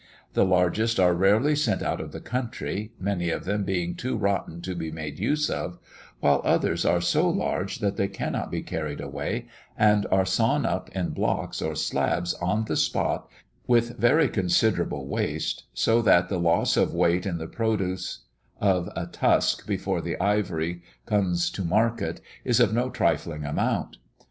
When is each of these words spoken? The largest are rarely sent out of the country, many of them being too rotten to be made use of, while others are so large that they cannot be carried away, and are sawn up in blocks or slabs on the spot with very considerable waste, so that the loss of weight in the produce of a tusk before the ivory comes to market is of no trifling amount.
The 0.33 0.45
largest 0.45 0.99
are 0.99 1.13
rarely 1.13 1.55
sent 1.55 1.83
out 1.83 2.01
of 2.01 2.11
the 2.11 2.19
country, 2.19 2.91
many 2.99 3.29
of 3.29 3.45
them 3.45 3.63
being 3.63 3.93
too 3.93 4.17
rotten 4.17 4.59
to 4.61 4.73
be 4.73 4.89
made 4.91 5.19
use 5.19 5.47
of, 5.47 5.77
while 6.21 6.41
others 6.43 6.85
are 6.85 7.01
so 7.01 7.29
large 7.29 7.77
that 7.81 7.97
they 7.97 8.07
cannot 8.07 8.49
be 8.49 8.63
carried 8.63 8.99
away, 8.99 9.45
and 9.77 10.07
are 10.11 10.25
sawn 10.25 10.65
up 10.65 10.89
in 10.95 11.09
blocks 11.09 11.61
or 11.61 11.75
slabs 11.75 12.33
on 12.33 12.65
the 12.65 12.77
spot 12.77 13.29
with 13.67 13.99
very 13.99 14.27
considerable 14.27 15.05
waste, 15.05 15.65
so 15.71 16.01
that 16.01 16.29
the 16.29 16.39
loss 16.39 16.75
of 16.75 16.95
weight 16.95 17.27
in 17.27 17.37
the 17.37 17.45
produce 17.45 18.23
of 18.59 18.89
a 18.95 19.05
tusk 19.05 19.67
before 19.67 20.01
the 20.01 20.19
ivory 20.19 20.81
comes 21.05 21.51
to 21.51 21.63
market 21.63 22.21
is 22.43 22.59
of 22.59 22.73
no 22.73 22.89
trifling 22.89 23.45
amount. 23.45 23.97